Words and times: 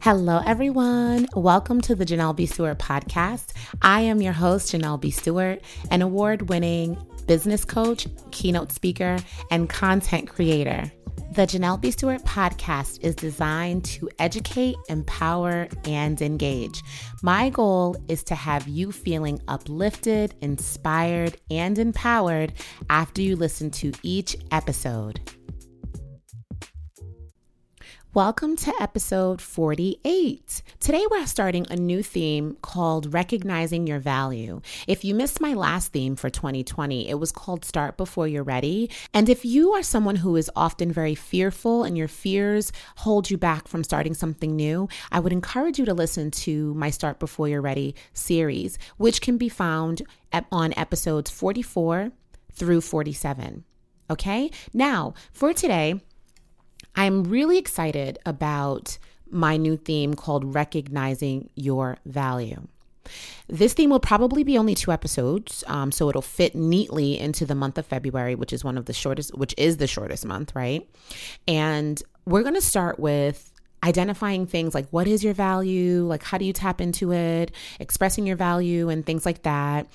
Hello, 0.00 0.40
everyone. 0.46 1.26
Welcome 1.36 1.80
to 1.82 1.94
the 1.94 2.06
Janelle 2.06 2.34
B. 2.34 2.46
Stewart 2.46 2.78
podcast. 2.78 3.52
I 3.82 4.00
am 4.00 4.22
your 4.22 4.32
host, 4.32 4.72
Janelle 4.72 5.00
B. 5.00 5.10
Stewart, 5.10 5.60
an 5.90 6.02
award 6.02 6.48
winning 6.48 6.96
business 7.26 7.64
coach, 7.64 8.06
keynote 8.30 8.72
speaker, 8.72 9.18
and 9.50 9.68
content 9.68 10.28
creator. 10.28 10.90
The 11.32 11.46
Janelle 11.46 11.80
B. 11.80 11.90
Stewart 11.90 12.22
podcast 12.24 12.98
is 13.02 13.14
designed 13.14 13.84
to 13.86 14.08
educate, 14.18 14.76
empower, 14.88 15.68
and 15.84 16.20
engage. 16.20 16.82
My 17.22 17.50
goal 17.50 17.96
is 18.08 18.22
to 18.24 18.34
have 18.34 18.66
you 18.66 18.92
feeling 18.92 19.40
uplifted, 19.48 20.34
inspired, 20.40 21.36
and 21.50 21.78
empowered 21.78 22.54
after 22.90 23.22
you 23.22 23.36
listen 23.36 23.70
to 23.72 23.92
each 24.02 24.36
episode. 24.50 25.20
Welcome 28.14 28.56
to 28.56 28.72
episode 28.80 29.42
48. 29.42 30.62
Today 30.80 31.04
we're 31.10 31.26
starting 31.26 31.66
a 31.68 31.76
new 31.76 32.02
theme 32.02 32.56
called 32.62 33.12
Recognizing 33.12 33.86
Your 33.86 33.98
Value. 33.98 34.62
If 34.86 35.04
you 35.04 35.14
missed 35.14 35.42
my 35.42 35.52
last 35.52 35.92
theme 35.92 36.16
for 36.16 36.30
2020, 36.30 37.06
it 37.06 37.16
was 37.16 37.30
called 37.30 37.66
Start 37.66 37.98
Before 37.98 38.26
You're 38.26 38.42
Ready. 38.42 38.88
And 39.12 39.28
if 39.28 39.44
you 39.44 39.72
are 39.72 39.82
someone 39.82 40.16
who 40.16 40.36
is 40.36 40.50
often 40.56 40.90
very 40.90 41.14
fearful 41.14 41.84
and 41.84 41.98
your 41.98 42.08
fears 42.08 42.72
hold 42.96 43.28
you 43.28 43.36
back 43.36 43.68
from 43.68 43.84
starting 43.84 44.14
something 44.14 44.56
new, 44.56 44.88
I 45.12 45.20
would 45.20 45.32
encourage 45.32 45.78
you 45.78 45.84
to 45.84 45.92
listen 45.92 46.30
to 46.30 46.72
my 46.72 46.88
Start 46.88 47.18
Before 47.18 47.46
You're 47.46 47.60
Ready 47.60 47.94
series, 48.14 48.78
which 48.96 49.20
can 49.20 49.36
be 49.36 49.50
found 49.50 50.00
on 50.50 50.72
episodes 50.78 51.30
44 51.30 52.10
through 52.54 52.80
47. 52.80 53.64
Okay, 54.10 54.50
now 54.72 55.12
for 55.30 55.52
today, 55.52 56.00
I'm 56.98 57.22
really 57.22 57.58
excited 57.58 58.18
about 58.26 58.98
my 59.30 59.56
new 59.56 59.76
theme 59.76 60.14
called 60.14 60.52
Recognizing 60.52 61.48
Your 61.54 61.98
Value. 62.04 62.66
This 63.46 63.72
theme 63.72 63.90
will 63.90 64.00
probably 64.00 64.42
be 64.42 64.58
only 64.58 64.74
two 64.74 64.90
episodes, 64.90 65.62
um, 65.68 65.92
so 65.92 66.08
it'll 66.08 66.22
fit 66.22 66.56
neatly 66.56 67.16
into 67.16 67.46
the 67.46 67.54
month 67.54 67.78
of 67.78 67.86
February, 67.86 68.34
which 68.34 68.52
is 68.52 68.64
one 68.64 68.76
of 68.76 68.86
the 68.86 68.92
shortest, 68.92 69.32
which 69.38 69.54
is 69.56 69.76
the 69.76 69.86
shortest 69.86 70.26
month, 70.26 70.56
right? 70.56 70.90
And 71.46 72.02
we're 72.26 72.42
going 72.42 72.56
to 72.56 72.60
start 72.60 72.98
with 72.98 73.52
identifying 73.82 74.46
things 74.46 74.74
like 74.74 74.88
what 74.90 75.06
is 75.06 75.22
your 75.22 75.34
value, 75.34 76.04
like 76.04 76.22
how 76.22 76.38
do 76.38 76.44
you 76.44 76.52
tap 76.52 76.80
into 76.80 77.12
it, 77.12 77.52
expressing 77.78 78.26
your 78.26 78.36
value, 78.36 78.88
and 78.88 79.04
things 79.06 79.24
like 79.24 79.42
that. 79.42 79.86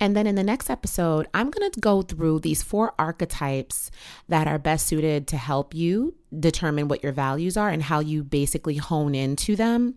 And 0.00 0.16
then 0.16 0.26
in 0.26 0.34
the 0.34 0.42
next 0.42 0.68
episode, 0.68 1.28
I'm 1.32 1.50
going 1.50 1.70
to 1.70 1.80
go 1.80 2.02
through 2.02 2.40
these 2.40 2.62
four 2.62 2.92
archetypes 2.98 3.90
that 4.28 4.48
are 4.48 4.58
best 4.58 4.86
suited 4.86 5.28
to 5.28 5.36
help 5.36 5.74
you 5.74 6.14
determine 6.38 6.88
what 6.88 7.02
your 7.02 7.12
values 7.12 7.56
are 7.56 7.68
and 7.68 7.82
how 7.82 8.00
you 8.00 8.24
basically 8.24 8.76
hone 8.76 9.14
into 9.14 9.54
them. 9.54 9.94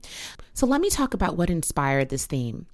So 0.54 0.68
let 0.68 0.80
me 0.80 0.90
talk 0.90 1.14
about 1.14 1.38
what 1.38 1.50
inspired 1.50 2.10
this 2.10 2.28
theme. 2.28 2.68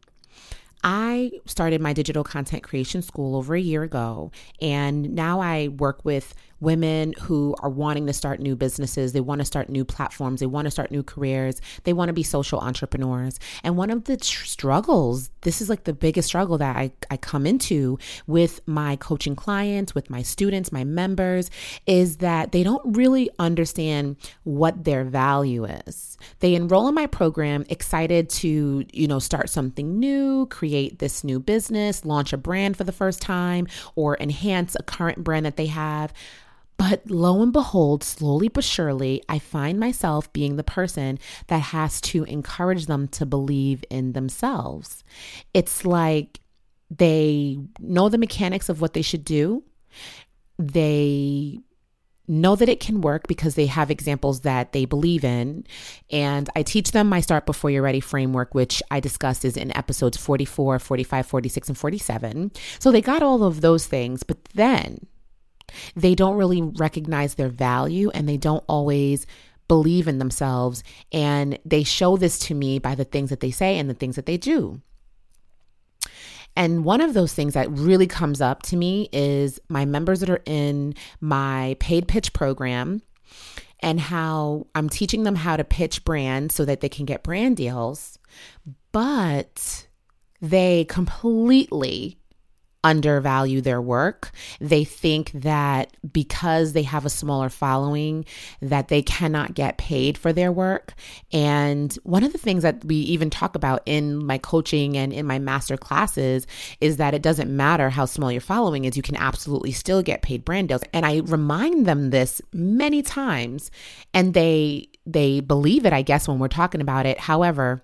I 0.83 1.31
started 1.45 1.79
my 1.79 1.93
digital 1.93 2.23
content 2.23 2.63
creation 2.63 3.01
school 3.01 3.35
over 3.35 3.55
a 3.55 3.61
year 3.61 3.83
ago, 3.83 4.31
and 4.59 5.13
now 5.13 5.39
I 5.39 5.67
work 5.67 6.03
with 6.03 6.33
women 6.61 7.13
who 7.19 7.55
are 7.59 7.69
wanting 7.69 8.07
to 8.07 8.13
start 8.13 8.39
new 8.39 8.55
businesses. 8.55 9.11
They 9.11 9.19
want 9.19 9.39
to 9.39 9.45
start 9.45 9.67
new 9.67 9.83
platforms. 9.83 10.39
They 10.39 10.45
want 10.45 10.65
to 10.65 10.71
start 10.71 10.91
new 10.91 11.03
careers. 11.03 11.59
They 11.83 11.91
want 11.91 12.09
to 12.09 12.13
be 12.13 12.23
social 12.23 12.59
entrepreneurs. 12.59 13.39
And 13.63 13.75
one 13.75 13.89
of 13.89 14.05
the 14.05 14.15
tr- 14.15 14.45
struggles, 14.45 15.29
this 15.41 15.59
is 15.59 15.69
like 15.69 15.83
the 15.83 15.93
biggest 15.93 16.27
struggle 16.27 16.57
that 16.59 16.75
I, 16.77 16.91
I 17.09 17.17
come 17.17 17.45
into 17.45 17.97
with 18.27 18.61
my 18.67 18.95
coaching 18.95 19.35
clients, 19.35 19.95
with 19.95 20.09
my 20.09 20.21
students, 20.21 20.71
my 20.71 20.83
members, 20.83 21.49
is 21.87 22.17
that 22.17 22.51
they 22.51 22.63
don't 22.63 22.95
really 22.95 23.29
understand 23.39 24.15
what 24.43 24.83
their 24.83 25.03
value 25.03 25.65
is. 25.65 26.17
They 26.39 26.53
enroll 26.53 26.87
in 26.87 26.93
my 26.93 27.07
program 27.07 27.65
excited 27.69 28.29
to, 28.29 28.85
you 28.93 29.07
know, 29.07 29.19
start 29.19 29.49
something 29.49 29.99
new, 29.99 30.45
create 30.47 30.99
this 30.99 31.23
new 31.23 31.39
business, 31.39 32.05
launch 32.05 32.33
a 32.33 32.37
brand 32.37 32.77
for 32.77 32.83
the 32.83 32.91
first 32.91 33.21
time, 33.21 33.67
or 33.95 34.17
enhance 34.19 34.75
a 34.79 34.83
current 34.83 35.23
brand 35.23 35.45
that 35.45 35.57
they 35.57 35.65
have. 35.67 36.13
But 36.81 37.11
lo 37.11 37.43
and 37.43 37.53
behold, 37.53 38.03
slowly 38.03 38.47
but 38.47 38.63
surely, 38.63 39.21
I 39.29 39.37
find 39.37 39.79
myself 39.79 40.33
being 40.33 40.55
the 40.55 40.63
person 40.63 41.19
that 41.45 41.59
has 41.59 42.01
to 42.01 42.23
encourage 42.23 42.87
them 42.87 43.07
to 43.09 43.25
believe 43.27 43.83
in 43.91 44.13
themselves. 44.13 45.03
It's 45.53 45.85
like 45.85 46.39
they 46.89 47.59
know 47.79 48.09
the 48.09 48.17
mechanics 48.17 48.67
of 48.67 48.81
what 48.81 48.93
they 48.93 49.03
should 49.03 49.23
do. 49.23 49.63
They 50.57 51.59
know 52.27 52.55
that 52.55 52.67
it 52.69 52.79
can 52.79 53.01
work 53.01 53.27
because 53.27 53.53
they 53.53 53.67
have 53.67 53.91
examples 53.91 54.41
that 54.41 54.71
they 54.71 54.85
believe 54.85 55.23
in. 55.23 55.65
And 56.09 56.49
I 56.55 56.63
teach 56.63 56.93
them 56.93 57.07
my 57.07 57.21
Start 57.21 57.45
Before 57.45 57.69
You're 57.69 57.83
Ready 57.83 57.99
framework, 57.99 58.55
which 58.55 58.81
I 58.89 58.99
discussed 58.99 59.45
is 59.45 59.55
in 59.55 59.75
episodes 59.77 60.17
44, 60.17 60.79
45, 60.79 61.27
46, 61.27 61.67
and 61.67 61.77
47. 61.77 62.51
So 62.79 62.91
they 62.91 63.01
got 63.01 63.21
all 63.21 63.43
of 63.43 63.61
those 63.61 63.85
things. 63.85 64.23
But 64.23 64.43
then 64.55 65.05
they 65.95 66.15
don't 66.15 66.37
really 66.37 66.61
recognize 66.61 67.35
their 67.35 67.49
value 67.49 68.09
and 68.13 68.27
they 68.27 68.37
don't 68.37 68.63
always 68.67 69.25
believe 69.67 70.07
in 70.07 70.19
themselves. 70.19 70.83
And 71.11 71.57
they 71.63 71.83
show 71.83 72.17
this 72.17 72.37
to 72.39 72.53
me 72.53 72.79
by 72.79 72.95
the 72.95 73.05
things 73.05 73.29
that 73.29 73.39
they 73.39 73.51
say 73.51 73.79
and 73.79 73.89
the 73.89 73.93
things 73.93 74.15
that 74.15 74.25
they 74.25 74.37
do. 74.37 74.81
And 76.55 76.83
one 76.83 77.01
of 77.01 77.13
those 77.13 77.33
things 77.33 77.53
that 77.53 77.71
really 77.71 78.07
comes 78.07 78.41
up 78.41 78.63
to 78.63 78.75
me 78.75 79.07
is 79.13 79.59
my 79.69 79.85
members 79.85 80.19
that 80.19 80.29
are 80.29 80.43
in 80.45 80.95
my 81.21 81.77
paid 81.79 82.07
pitch 82.07 82.33
program 82.33 83.01
and 83.79 83.99
how 83.99 84.67
I'm 84.75 84.89
teaching 84.89 85.23
them 85.23 85.35
how 85.35 85.55
to 85.57 85.63
pitch 85.63 86.03
brands 86.03 86.53
so 86.53 86.65
that 86.65 86.81
they 86.81 86.89
can 86.89 87.05
get 87.05 87.23
brand 87.23 87.57
deals. 87.57 88.19
But 88.91 89.87
they 90.41 90.85
completely 90.85 92.17
undervalue 92.83 93.61
their 93.61 93.81
work. 93.81 94.31
They 94.59 94.83
think 94.83 95.31
that 95.33 95.95
because 96.11 96.73
they 96.73 96.83
have 96.83 97.05
a 97.05 97.09
smaller 97.09 97.49
following 97.49 98.25
that 98.61 98.87
they 98.87 99.01
cannot 99.01 99.53
get 99.53 99.77
paid 99.77 100.17
for 100.17 100.33
their 100.33 100.51
work. 100.51 100.93
And 101.31 101.93
one 102.03 102.23
of 102.23 102.31
the 102.31 102.37
things 102.37 102.63
that 102.63 102.83
we 102.85 102.95
even 102.95 103.29
talk 103.29 103.55
about 103.55 103.81
in 103.85 104.25
my 104.25 104.37
coaching 104.37 104.97
and 104.97 105.13
in 105.13 105.25
my 105.25 105.39
master 105.39 105.77
classes 105.77 106.47
is 106.79 106.97
that 106.97 107.13
it 107.13 107.21
doesn't 107.21 107.55
matter 107.55 107.89
how 107.89 108.05
small 108.05 108.31
your 108.31 108.41
following 108.41 108.85
is, 108.85 108.97
you 108.97 109.03
can 109.03 109.15
absolutely 109.15 109.71
still 109.71 110.01
get 110.01 110.21
paid 110.21 110.43
brand 110.43 110.69
deals. 110.69 110.83
And 110.93 111.05
I 111.05 111.19
remind 111.19 111.85
them 111.85 112.09
this 112.09 112.41
many 112.53 113.01
times 113.01 113.71
and 114.13 114.33
they 114.33 114.87
they 115.05 115.39
believe 115.39 115.85
it, 115.85 115.93
I 115.93 116.03
guess 116.03 116.27
when 116.27 116.39
we're 116.39 116.47
talking 116.47 116.81
about 116.81 117.05
it. 117.05 117.19
However, 117.19 117.83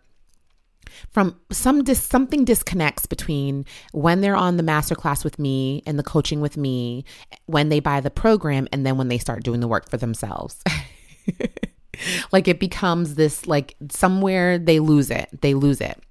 from 1.11 1.39
some 1.51 1.83
dis- 1.83 2.03
something 2.03 2.45
disconnects 2.45 3.05
between 3.05 3.65
when 3.91 4.21
they're 4.21 4.35
on 4.35 4.57
the 4.57 4.63
masterclass 4.63 5.23
with 5.23 5.39
me 5.39 5.83
and 5.85 5.97
the 5.97 6.03
coaching 6.03 6.41
with 6.41 6.57
me, 6.57 7.05
when 7.45 7.69
they 7.69 7.79
buy 7.79 8.01
the 8.01 8.09
program, 8.09 8.67
and 8.71 8.85
then 8.85 8.97
when 8.97 9.07
they 9.07 9.17
start 9.17 9.43
doing 9.43 9.59
the 9.59 9.67
work 9.67 9.89
for 9.89 9.97
themselves. 9.97 10.61
like 12.31 12.47
it 12.47 12.59
becomes 12.59 13.15
this 13.15 13.47
like 13.47 13.75
somewhere 13.89 14.57
they 14.57 14.79
lose 14.79 15.09
it. 15.09 15.29
They 15.41 15.53
lose 15.53 15.81
it. 15.81 16.01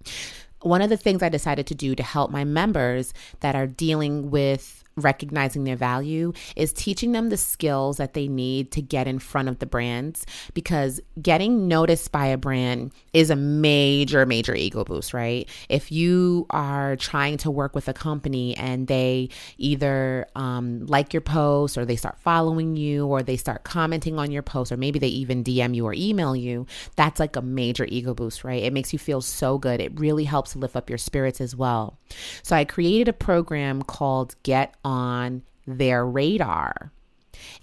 One 0.62 0.82
of 0.82 0.90
the 0.90 0.96
things 0.96 1.22
I 1.22 1.28
decided 1.28 1.66
to 1.68 1.74
do 1.74 1.94
to 1.94 2.02
help 2.02 2.30
my 2.30 2.44
members 2.44 3.14
that 3.40 3.54
are 3.54 3.66
dealing 3.66 4.30
with 4.30 4.84
recognizing 4.96 5.64
their 5.64 5.76
value 5.76 6.32
is 6.56 6.72
teaching 6.72 7.12
them 7.12 7.28
the 7.28 7.36
skills 7.36 7.98
that 7.98 8.14
they 8.14 8.28
need 8.28 8.72
to 8.72 8.80
get 8.80 9.06
in 9.06 9.18
front 9.18 9.48
of 9.48 9.58
the 9.58 9.66
brands 9.66 10.24
because 10.54 11.00
getting 11.20 11.68
noticed 11.68 12.12
by 12.12 12.26
a 12.26 12.38
brand 12.38 12.92
is 13.12 13.30
a 13.30 13.36
major 13.36 14.24
major 14.24 14.54
ego 14.54 14.84
boost 14.84 15.12
right? 15.12 15.48
If 15.68 15.92
you 15.92 16.46
are 16.50 16.96
trying 16.96 17.36
to 17.38 17.50
work 17.50 17.74
with 17.74 17.88
a 17.88 17.92
company 17.92 18.56
and 18.56 18.86
they 18.86 19.28
either 19.58 20.26
um, 20.34 20.86
like 20.86 21.12
your 21.12 21.20
post 21.20 21.76
or 21.76 21.84
they 21.84 21.96
start 21.96 22.18
following 22.18 22.76
you 22.76 23.06
or 23.06 23.22
they 23.22 23.36
start 23.36 23.64
commenting 23.64 24.18
on 24.18 24.30
your 24.30 24.42
post 24.42 24.72
or 24.72 24.76
maybe 24.76 24.98
they 24.98 25.08
even 25.08 25.44
dm 25.44 25.74
you 25.74 25.86
or 25.86 25.94
email 25.94 26.34
you 26.34 26.66
that's 26.96 27.20
like 27.20 27.36
a 27.36 27.42
major 27.42 27.84
ego 27.84 28.14
boost 28.14 28.44
right? 28.44 28.62
It 28.62 28.72
makes 28.72 28.92
you 28.92 28.98
feel 28.98 29.20
so 29.20 29.58
good. 29.58 29.80
It 29.80 29.98
really 29.98 30.24
helps 30.24 30.56
lift 30.56 30.76
up 30.76 30.88
your 30.88 30.98
spirits 30.98 31.40
as 31.40 31.54
well. 31.54 31.98
So 32.42 32.56
i 32.56 32.64
created 32.64 33.08
a 33.08 33.12
program 33.12 33.82
called 33.82 34.34
get 34.42 34.74
on 34.86 35.42
their 35.66 36.06
radar. 36.06 36.92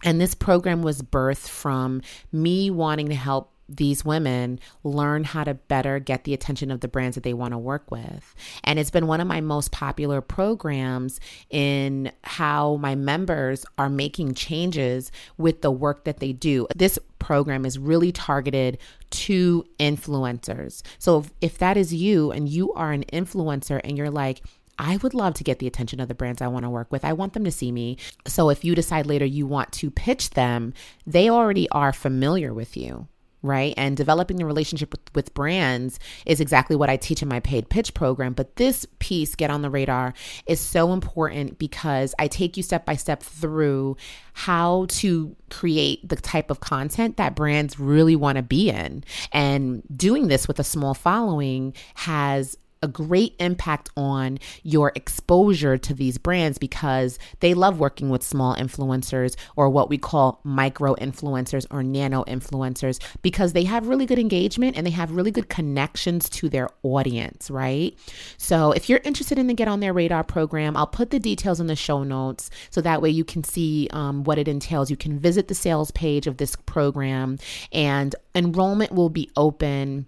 And 0.03 0.19
this 0.19 0.35
program 0.35 0.83
was 0.83 1.01
birthed 1.01 1.47
from 1.47 2.01
me 2.33 2.69
wanting 2.69 3.07
to 3.07 3.15
help 3.15 3.51
these 3.69 4.03
women 4.03 4.59
learn 4.83 5.23
how 5.23 5.45
to 5.45 5.53
better 5.53 5.97
get 5.97 6.25
the 6.25 6.33
attention 6.33 6.69
of 6.69 6.81
the 6.81 6.87
brands 6.89 7.15
that 7.15 7.23
they 7.23 7.33
want 7.33 7.53
to 7.53 7.57
work 7.57 7.89
with. 7.89 8.35
And 8.65 8.77
it's 8.77 8.91
been 8.91 9.07
one 9.07 9.21
of 9.21 9.27
my 9.27 9.39
most 9.39 9.71
popular 9.71 10.19
programs 10.19 11.21
in 11.49 12.11
how 12.25 12.75
my 12.75 12.93
members 12.93 13.65
are 13.77 13.89
making 13.89 14.33
changes 14.33 15.13
with 15.37 15.61
the 15.61 15.71
work 15.71 16.03
that 16.03 16.19
they 16.19 16.33
do. 16.33 16.67
This 16.75 16.99
program 17.19 17.65
is 17.65 17.79
really 17.79 18.11
targeted 18.11 18.77
to 19.11 19.63
influencers. 19.79 20.83
So 20.99 21.19
if, 21.19 21.31
if 21.39 21.57
that 21.59 21.77
is 21.77 21.93
you 21.93 22.31
and 22.31 22.49
you 22.49 22.73
are 22.73 22.91
an 22.91 23.05
influencer 23.13 23.79
and 23.85 23.97
you're 23.97 24.11
like, 24.11 24.41
I 24.77 24.97
would 24.97 25.13
love 25.13 25.33
to 25.35 25.43
get 25.43 25.59
the 25.59 25.67
attention 25.67 25.99
of 25.99 26.07
the 26.07 26.15
brands 26.15 26.41
I 26.41 26.47
want 26.47 26.63
to 26.63 26.69
work 26.69 26.91
with. 26.91 27.05
I 27.05 27.13
want 27.13 27.33
them 27.33 27.43
to 27.45 27.51
see 27.51 27.71
me. 27.71 27.97
So 28.27 28.49
if 28.49 28.63
you 28.65 28.75
decide 28.75 29.05
later 29.05 29.25
you 29.25 29.45
want 29.45 29.71
to 29.73 29.91
pitch 29.91 30.31
them, 30.31 30.73
they 31.05 31.29
already 31.29 31.69
are 31.69 31.93
familiar 31.93 32.53
with 32.53 32.75
you 32.75 33.07
right? 33.43 33.73
And 33.75 33.95
developing 33.95 34.37
the 34.37 34.45
relationship 34.45 34.91
with, 34.91 35.01
with 35.13 35.33
brands 35.33 35.99
is 36.25 36.39
exactly 36.39 36.75
what 36.75 36.89
I 36.89 36.95
teach 36.95 37.21
in 37.21 37.27
my 37.27 37.41
paid 37.41 37.69
pitch 37.69 37.93
program. 37.93 38.33
But 38.33 38.55
this 38.55 38.87
piece, 38.99 39.35
Get 39.35 39.51
on 39.51 39.61
the 39.61 39.69
Radar, 39.69 40.13
is 40.47 40.61
so 40.61 40.93
important 40.93 41.59
because 41.59 42.15
I 42.17 42.27
take 42.27 42.55
you 42.55 42.63
step 42.63 42.85
by 42.85 42.95
step 42.95 43.21
through 43.21 43.97
how 44.31 44.85
to 44.89 45.35
create 45.49 46.07
the 46.07 46.15
type 46.15 46.49
of 46.49 46.61
content 46.61 47.17
that 47.17 47.35
brands 47.35 47.77
really 47.77 48.15
want 48.15 48.37
to 48.37 48.41
be 48.41 48.69
in. 48.69 49.03
And 49.33 49.83
doing 49.95 50.29
this 50.29 50.47
with 50.47 50.57
a 50.57 50.63
small 50.63 50.93
following 50.93 51.75
has 51.95 52.57
a 52.83 52.87
great 52.87 53.35
impact 53.39 53.89
on 53.97 54.37
your 54.61 54.91
exposure 54.93 55.77
to 55.77 55.93
these 55.93 56.19
brands 56.19 56.57
because 56.59 57.17
they 57.39 57.53
love 57.53 57.79
working 57.79 58.09
with 58.09 58.21
small 58.21 58.55
influencers 58.55 59.35
or 59.55 59.69
what 59.69 59.89
we 59.89 59.97
call 59.97 60.41
micro 60.43 60.93
influencers 60.95 61.65
or 61.71 61.81
nano 61.81 62.23
influencers 62.25 62.99
because 63.21 63.53
they 63.53 63.63
have 63.63 63.87
really 63.87 64.05
good 64.05 64.19
engagement 64.19 64.77
and 64.77 64.85
they 64.85 64.91
have 64.91 65.11
really 65.11 65.31
good 65.31 65.49
connections 65.49 66.29
to 66.29 66.49
their 66.49 66.69
audience, 66.83 67.49
right? 67.49 67.97
So 68.37 68.73
if 68.73 68.89
you're 68.89 69.01
interested 69.03 69.39
in 69.39 69.47
the 69.47 69.53
Get 69.53 69.69
on 69.69 69.79
Their 69.79 69.93
Radar 69.93 70.25
program, 70.25 70.75
I'll 70.75 70.85
put 70.85 71.09
the 71.09 71.19
details 71.19 71.61
in 71.61 71.67
the 71.67 71.75
show 71.75 72.03
notes 72.03 72.49
so 72.69 72.81
that 72.81 73.01
way 73.01 73.09
you 73.09 73.23
can 73.23 73.43
see 73.43 73.87
um, 73.91 74.25
what 74.25 74.37
it 74.37 74.49
entails. 74.49 74.91
You 74.91 74.97
can 74.97 75.17
visit 75.17 75.47
the 75.47 75.55
sales 75.55 75.91
page 75.91 76.27
of 76.27 76.37
this 76.37 76.57
program 76.57 77.37
and 77.71 78.13
enrollment 78.35 78.91
will 78.91 79.09
be 79.09 79.31
open 79.37 80.07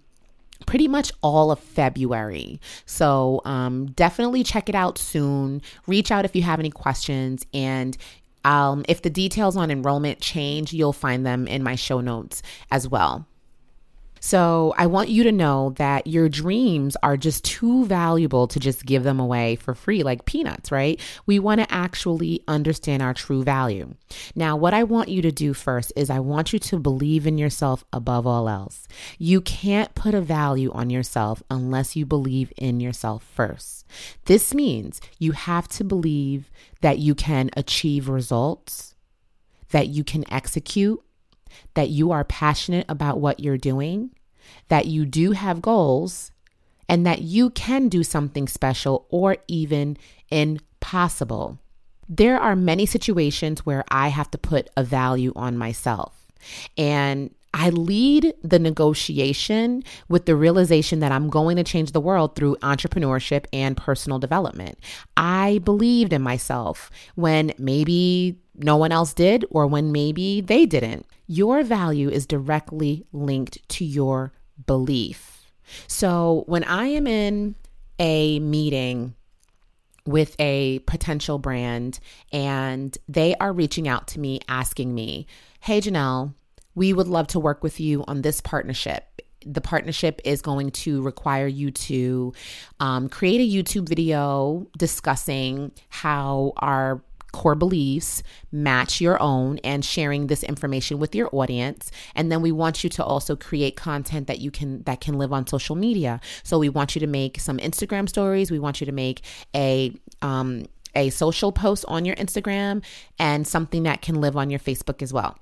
pretty 0.64 0.88
much 0.88 1.12
all 1.22 1.50
of 1.50 1.58
February. 1.58 2.60
So 2.86 3.42
um, 3.44 3.86
definitely 3.92 4.42
check 4.42 4.68
it 4.68 4.74
out 4.74 4.98
soon. 4.98 5.62
Reach 5.86 6.10
out 6.10 6.24
if 6.24 6.34
you 6.34 6.42
have 6.42 6.58
any 6.58 6.70
questions. 6.70 7.44
And 7.52 7.96
um, 8.44 8.84
if 8.88 9.02
the 9.02 9.10
details 9.10 9.56
on 9.56 9.70
enrollment 9.70 10.20
change, 10.20 10.72
you'll 10.72 10.92
find 10.92 11.26
them 11.26 11.46
in 11.46 11.62
my 11.62 11.74
show 11.74 12.00
notes 12.00 12.42
as 12.70 12.88
well. 12.88 13.26
So 14.26 14.74
I 14.76 14.86
want 14.86 15.08
you 15.08 15.22
to 15.22 15.30
know 15.30 15.70
that 15.76 16.08
your 16.08 16.28
dreams 16.28 16.96
are 17.00 17.16
just 17.16 17.44
too 17.44 17.84
valuable 17.84 18.48
to 18.48 18.58
just 18.58 18.84
give 18.84 19.04
them 19.04 19.20
away 19.20 19.54
for 19.54 19.72
free, 19.72 20.02
like 20.02 20.24
peanuts, 20.24 20.72
right? 20.72 21.00
We 21.26 21.38
want 21.38 21.60
to 21.60 21.72
actually 21.72 22.42
understand 22.48 23.04
our 23.04 23.14
true 23.14 23.44
value. 23.44 23.94
Now, 24.34 24.56
what 24.56 24.74
I 24.74 24.82
want 24.82 25.10
you 25.10 25.22
to 25.22 25.30
do 25.30 25.54
first 25.54 25.92
is 25.94 26.10
I 26.10 26.18
want 26.18 26.52
you 26.52 26.58
to 26.58 26.80
believe 26.80 27.24
in 27.24 27.38
yourself 27.38 27.84
above 27.92 28.26
all 28.26 28.48
else. 28.48 28.88
You 29.16 29.40
can't 29.40 29.94
put 29.94 30.12
a 30.12 30.20
value 30.20 30.72
on 30.72 30.90
yourself 30.90 31.40
unless 31.48 31.94
you 31.94 32.04
believe 32.04 32.52
in 32.56 32.80
yourself 32.80 33.22
first. 33.22 33.86
This 34.24 34.52
means 34.52 35.00
you 35.20 35.32
have 35.32 35.68
to 35.68 35.84
believe 35.84 36.50
that 36.80 36.98
you 36.98 37.14
can 37.14 37.48
achieve 37.56 38.08
results, 38.08 38.96
that 39.70 39.86
you 39.86 40.02
can 40.02 40.24
execute, 40.32 41.00
that 41.74 41.90
you 41.90 42.10
are 42.10 42.24
passionate 42.24 42.86
about 42.88 43.20
what 43.20 43.38
you're 43.38 43.56
doing, 43.56 44.10
that 44.68 44.86
you 44.86 45.06
do 45.06 45.32
have 45.32 45.62
goals 45.62 46.30
and 46.88 47.06
that 47.06 47.22
you 47.22 47.50
can 47.50 47.88
do 47.88 48.02
something 48.02 48.48
special 48.48 49.06
or 49.10 49.36
even 49.48 49.96
impossible. 50.30 51.58
There 52.08 52.38
are 52.38 52.54
many 52.54 52.86
situations 52.86 53.66
where 53.66 53.84
I 53.90 54.08
have 54.08 54.30
to 54.30 54.38
put 54.38 54.70
a 54.76 54.84
value 54.84 55.32
on 55.34 55.58
myself. 55.58 56.14
And 56.78 57.34
I 57.58 57.70
lead 57.70 58.34
the 58.42 58.58
negotiation 58.58 59.82
with 60.10 60.26
the 60.26 60.36
realization 60.36 61.00
that 61.00 61.10
I'm 61.10 61.30
going 61.30 61.56
to 61.56 61.64
change 61.64 61.92
the 61.92 62.00
world 62.00 62.36
through 62.36 62.56
entrepreneurship 62.56 63.46
and 63.50 63.76
personal 63.76 64.18
development. 64.18 64.78
I 65.16 65.60
believed 65.64 66.12
in 66.12 66.20
myself 66.20 66.90
when 67.14 67.54
maybe 67.56 68.38
no 68.54 68.76
one 68.76 68.92
else 68.92 69.14
did 69.14 69.46
or 69.50 69.66
when 69.66 69.90
maybe 69.90 70.42
they 70.42 70.66
didn't. 70.66 71.06
Your 71.26 71.62
value 71.62 72.10
is 72.10 72.26
directly 72.26 73.06
linked 73.12 73.66
to 73.70 73.86
your 73.86 74.32
belief. 74.64 75.50
So 75.86 76.44
when 76.46 76.64
I 76.64 76.86
am 76.86 77.06
in 77.06 77.54
a 77.98 78.38
meeting 78.40 79.14
with 80.06 80.36
a 80.38 80.78
potential 80.80 81.38
brand 81.38 81.98
and 82.32 82.96
they 83.08 83.34
are 83.36 83.52
reaching 83.52 83.88
out 83.88 84.06
to 84.08 84.20
me 84.20 84.40
asking 84.48 84.94
me, 84.94 85.26
Hey, 85.60 85.80
Janelle, 85.80 86.34
we 86.74 86.92
would 86.92 87.08
love 87.08 87.26
to 87.28 87.40
work 87.40 87.62
with 87.62 87.80
you 87.80 88.04
on 88.06 88.22
this 88.22 88.40
partnership. 88.40 89.22
The 89.44 89.60
partnership 89.60 90.20
is 90.24 90.42
going 90.42 90.70
to 90.72 91.02
require 91.02 91.46
you 91.46 91.70
to 91.70 92.32
um, 92.80 93.08
create 93.08 93.40
a 93.40 93.62
YouTube 93.62 93.88
video 93.88 94.66
discussing 94.76 95.72
how 95.88 96.52
our 96.58 97.02
core 97.36 97.54
beliefs 97.54 98.22
match 98.50 98.98
your 98.98 99.20
own 99.20 99.58
and 99.58 99.84
sharing 99.84 100.26
this 100.28 100.42
information 100.42 100.98
with 100.98 101.14
your 101.14 101.28
audience. 101.32 101.90
And 102.14 102.32
then 102.32 102.40
we 102.40 102.50
want 102.50 102.82
you 102.82 102.88
to 102.88 103.04
also 103.04 103.36
create 103.36 103.76
content 103.76 104.26
that 104.26 104.38
you 104.38 104.50
can 104.50 104.82
that 104.84 105.02
can 105.02 105.18
live 105.18 105.34
on 105.34 105.46
social 105.46 105.76
media. 105.76 106.18
So 106.44 106.58
we 106.58 106.70
want 106.70 106.96
you 106.96 107.00
to 107.00 107.06
make 107.06 107.38
some 107.38 107.58
instagram 107.58 108.08
stories. 108.08 108.50
We 108.50 108.58
want 108.58 108.80
you 108.80 108.86
to 108.86 108.92
make 108.92 109.20
a 109.54 109.92
um, 110.22 110.64
a 110.94 111.10
social 111.10 111.52
post 111.52 111.84
on 111.88 112.06
your 112.06 112.16
instagram 112.16 112.82
and 113.18 113.46
something 113.46 113.82
that 113.82 114.00
can 114.00 114.14
live 114.14 114.34
on 114.34 114.48
your 114.48 114.60
facebook 114.60 115.02
as 115.02 115.12
well 115.12 115.36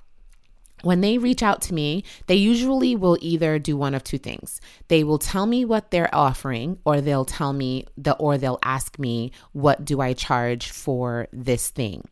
when 0.83 1.01
they 1.01 1.17
reach 1.17 1.41
out 1.41 1.61
to 1.63 1.73
me, 1.73 2.03
they 2.27 2.35
usually 2.35 2.95
will 2.95 3.17
either 3.21 3.57
do 3.59 3.77
one 3.77 3.95
of 3.95 4.03
two 4.03 4.17
things. 4.17 4.61
They 4.87 5.03
will 5.03 5.17
tell 5.17 5.45
me 5.45 5.65
what 5.65 5.91
they're 5.91 6.13
offering 6.13 6.77
or 6.85 7.01
they'll 7.01 7.25
tell 7.25 7.53
me 7.53 7.85
the 7.97 8.15
or 8.17 8.37
they'll 8.37 8.59
ask 8.63 8.99
me 8.99 9.31
what 9.53 9.85
do 9.85 10.01
I 10.01 10.13
charge 10.13 10.69
for 10.69 11.27
this 11.31 11.69
thing. 11.69 12.07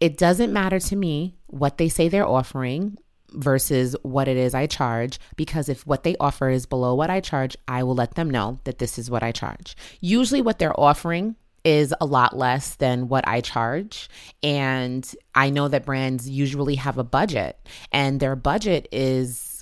It 0.00 0.18
doesn't 0.18 0.52
matter 0.52 0.78
to 0.78 0.96
me 0.96 1.36
what 1.46 1.78
they 1.78 1.88
say 1.88 2.08
they're 2.08 2.26
offering 2.26 2.98
versus 3.32 3.96
what 4.02 4.28
it 4.28 4.36
is 4.36 4.54
I 4.54 4.66
charge 4.66 5.18
because 5.36 5.68
if 5.68 5.86
what 5.86 6.02
they 6.02 6.16
offer 6.18 6.48
is 6.48 6.66
below 6.66 6.94
what 6.94 7.10
I 7.10 7.20
charge, 7.20 7.56
I 7.68 7.82
will 7.82 7.94
let 7.94 8.14
them 8.14 8.30
know 8.30 8.58
that 8.64 8.78
this 8.78 8.98
is 8.98 9.10
what 9.10 9.22
I 9.22 9.32
charge. 9.32 9.76
Usually 10.00 10.42
what 10.42 10.58
they're 10.58 10.78
offering 10.78 11.36
is 11.66 11.92
a 12.00 12.06
lot 12.06 12.36
less 12.36 12.76
than 12.76 13.08
what 13.08 13.26
I 13.26 13.40
charge. 13.40 14.08
And 14.42 15.06
I 15.34 15.50
know 15.50 15.66
that 15.66 15.84
brands 15.84 16.28
usually 16.30 16.76
have 16.76 16.96
a 16.96 17.04
budget, 17.04 17.58
and 17.92 18.20
their 18.20 18.36
budget 18.36 18.88
is 18.92 19.56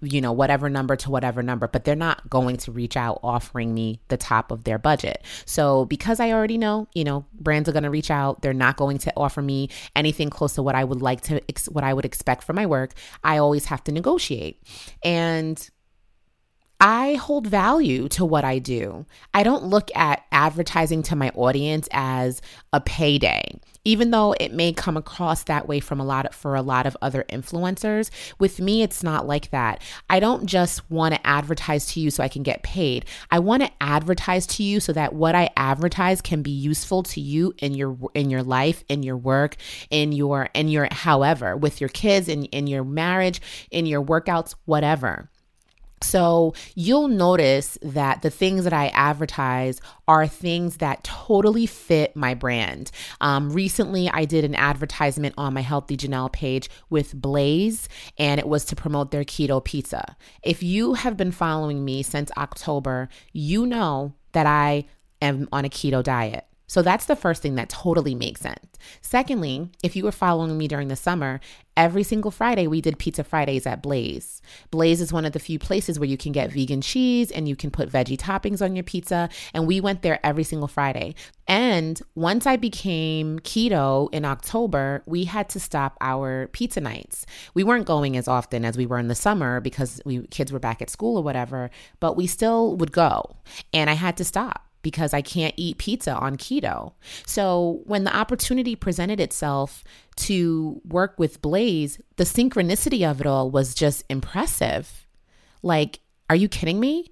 you 0.00 0.20
know, 0.22 0.32
whatever 0.32 0.70
number 0.70 0.96
to 0.96 1.10
whatever 1.10 1.42
number, 1.42 1.68
but 1.68 1.84
they're 1.84 1.94
not 1.94 2.28
going 2.30 2.56
to 2.56 2.72
reach 2.72 2.96
out 2.96 3.20
offering 3.22 3.74
me 3.74 4.00
the 4.08 4.16
top 4.16 4.50
of 4.50 4.64
their 4.64 4.78
budget. 4.78 5.22
So, 5.44 5.84
because 5.84 6.18
I 6.18 6.32
already 6.32 6.56
know, 6.56 6.88
you 6.94 7.04
know, 7.04 7.26
brands 7.34 7.68
are 7.68 7.72
going 7.72 7.82
to 7.82 7.90
reach 7.90 8.10
out, 8.10 8.40
they're 8.40 8.54
not 8.54 8.78
going 8.78 8.98
to 8.98 9.12
offer 9.16 9.42
me 9.42 9.68
anything 9.94 10.30
close 10.30 10.54
to 10.54 10.62
what 10.62 10.74
I 10.74 10.82
would 10.82 11.02
like 11.02 11.20
to, 11.22 11.42
what 11.70 11.84
I 11.84 11.92
would 11.92 12.06
expect 12.06 12.44
for 12.44 12.54
my 12.54 12.64
work. 12.64 12.94
I 13.22 13.36
always 13.36 13.66
have 13.66 13.84
to 13.84 13.92
negotiate. 13.92 14.62
And 15.02 15.68
I 16.78 17.14
hold 17.14 17.46
value 17.46 18.06
to 18.10 18.24
what 18.26 18.44
I 18.44 18.58
do. 18.58 19.06
I 19.32 19.42
don't 19.42 19.64
look 19.64 19.90
at 19.94 20.24
advertising 20.30 21.02
to 21.04 21.16
my 21.16 21.30
audience 21.30 21.88
as 21.90 22.42
a 22.72 22.82
payday. 22.82 23.58
Even 23.84 24.10
though 24.10 24.34
it 24.38 24.52
may 24.52 24.72
come 24.72 24.96
across 24.96 25.44
that 25.44 25.68
way 25.68 25.80
from 25.80 26.00
a 26.00 26.04
lot 26.04 26.26
of, 26.26 26.34
for 26.34 26.54
a 26.54 26.60
lot 26.60 26.86
of 26.86 26.96
other 27.00 27.24
influencers, 27.30 28.10
with 28.38 28.60
me 28.60 28.82
it's 28.82 29.02
not 29.02 29.26
like 29.26 29.50
that. 29.52 29.80
I 30.10 30.20
don't 30.20 30.44
just 30.46 30.90
want 30.90 31.14
to 31.14 31.26
advertise 31.26 31.86
to 31.92 32.00
you 32.00 32.10
so 32.10 32.22
I 32.22 32.28
can 32.28 32.42
get 32.42 32.62
paid. 32.62 33.06
I 33.30 33.38
want 33.38 33.62
to 33.62 33.70
advertise 33.80 34.46
to 34.48 34.62
you 34.62 34.80
so 34.80 34.92
that 34.92 35.14
what 35.14 35.34
I 35.34 35.48
advertise 35.56 36.20
can 36.20 36.42
be 36.42 36.50
useful 36.50 37.04
to 37.04 37.20
you 37.20 37.54
in 37.58 37.72
your 37.74 37.96
in 38.14 38.28
your 38.28 38.42
life, 38.42 38.84
in 38.88 39.02
your 39.02 39.16
work, 39.16 39.56
in 39.88 40.12
your 40.12 40.50
in 40.52 40.68
your 40.68 40.88
however, 40.90 41.56
with 41.56 41.80
your 41.80 41.88
kids, 41.88 42.28
in 42.28 42.44
in 42.46 42.66
your 42.66 42.84
marriage, 42.84 43.40
in 43.70 43.86
your 43.86 44.02
workouts, 44.02 44.54
whatever. 44.66 45.30
So 46.02 46.54
you'll 46.74 47.08
notice 47.08 47.78
that 47.80 48.20
the 48.22 48.30
things 48.30 48.64
that 48.64 48.72
I 48.72 48.88
advertise 48.88 49.80
are 50.06 50.26
things 50.26 50.76
that 50.76 51.02
totally 51.04 51.64
fit 51.66 52.14
my 52.14 52.34
brand. 52.34 52.90
Um, 53.20 53.50
recently, 53.50 54.08
I 54.10 54.26
did 54.26 54.44
an 54.44 54.54
advertisement 54.54 55.34
on 55.38 55.54
my 55.54 55.62
Healthy 55.62 55.96
Janelle 55.96 56.30
page 56.30 56.68
with 56.90 57.14
Blaze, 57.14 57.88
and 58.18 58.38
it 58.38 58.46
was 58.46 58.66
to 58.66 58.76
promote 58.76 59.10
their 59.10 59.24
keto 59.24 59.64
pizza. 59.64 60.16
If 60.42 60.62
you 60.62 60.94
have 60.94 61.16
been 61.16 61.32
following 61.32 61.84
me 61.84 62.02
since 62.02 62.30
October, 62.36 63.08
you 63.32 63.66
know 63.66 64.12
that 64.32 64.46
I 64.46 64.84
am 65.22 65.48
on 65.50 65.64
a 65.64 65.70
keto 65.70 66.02
diet. 66.02 66.46
So 66.66 66.82
that's 66.82 67.06
the 67.06 67.16
first 67.16 67.42
thing 67.42 67.54
that 67.54 67.68
totally 67.68 68.14
makes 68.14 68.40
sense. 68.40 68.66
Secondly, 69.00 69.70
if 69.82 69.94
you 69.96 70.04
were 70.04 70.12
following 70.12 70.58
me 70.58 70.68
during 70.68 70.88
the 70.88 70.96
summer, 70.96 71.40
every 71.76 72.02
single 72.02 72.30
Friday 72.30 72.66
we 72.66 72.80
did 72.80 72.98
Pizza 72.98 73.22
Fridays 73.22 73.66
at 73.66 73.82
Blaze. 73.82 74.40
Blaze 74.70 75.00
is 75.00 75.12
one 75.12 75.24
of 75.24 75.32
the 75.32 75.38
few 75.38 75.58
places 75.58 75.98
where 75.98 76.08
you 76.08 76.16
can 76.16 76.32
get 76.32 76.50
vegan 76.50 76.80
cheese 76.80 77.30
and 77.30 77.48
you 77.48 77.56
can 77.56 77.70
put 77.70 77.90
veggie 77.90 78.16
toppings 78.16 78.62
on 78.62 78.74
your 78.74 78.82
pizza. 78.82 79.28
And 79.52 79.66
we 79.66 79.80
went 79.80 80.02
there 80.02 80.18
every 80.24 80.44
single 80.44 80.68
Friday. 80.68 81.14
And 81.46 82.00
once 82.14 82.46
I 82.46 82.56
became 82.56 83.38
keto 83.40 84.08
in 84.12 84.24
October, 84.24 85.02
we 85.06 85.24
had 85.24 85.48
to 85.50 85.60
stop 85.60 85.96
our 86.00 86.48
pizza 86.48 86.80
nights. 86.80 87.26
We 87.54 87.64
weren't 87.64 87.86
going 87.86 88.16
as 88.16 88.26
often 88.26 88.64
as 88.64 88.76
we 88.76 88.86
were 88.86 88.98
in 88.98 89.08
the 89.08 89.14
summer 89.14 89.60
because 89.60 90.00
we 90.04 90.26
kids 90.28 90.52
were 90.52 90.58
back 90.58 90.82
at 90.82 90.90
school 90.90 91.16
or 91.16 91.22
whatever, 91.22 91.70
but 92.00 92.16
we 92.16 92.26
still 92.26 92.76
would 92.76 92.92
go. 92.92 93.36
And 93.72 93.88
I 93.88 93.94
had 93.94 94.16
to 94.16 94.24
stop 94.24 94.65
because 94.86 95.12
I 95.12 95.20
can't 95.20 95.52
eat 95.56 95.78
pizza 95.78 96.14
on 96.14 96.36
keto. 96.36 96.92
So 97.26 97.80
when 97.86 98.04
the 98.04 98.16
opportunity 98.16 98.76
presented 98.76 99.18
itself 99.18 99.82
to 100.18 100.80
work 100.86 101.18
with 101.18 101.42
Blaze, 101.42 101.98
the 102.18 102.22
synchronicity 102.22 103.04
of 103.04 103.20
it 103.20 103.26
all 103.26 103.50
was 103.50 103.74
just 103.74 104.04
impressive. 104.08 105.08
Like, 105.60 105.98
are 106.30 106.36
you 106.36 106.48
kidding 106.48 106.78
me? 106.78 107.10